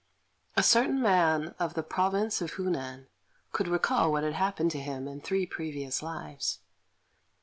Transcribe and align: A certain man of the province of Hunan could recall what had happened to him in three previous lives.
A 0.57 0.63
certain 0.63 0.99
man 0.99 1.53
of 1.59 1.75
the 1.75 1.83
province 1.83 2.41
of 2.41 2.53
Hunan 2.53 3.05
could 3.51 3.67
recall 3.67 4.11
what 4.11 4.23
had 4.23 4.33
happened 4.33 4.71
to 4.71 4.81
him 4.81 5.07
in 5.07 5.21
three 5.21 5.45
previous 5.45 6.01
lives. 6.01 6.57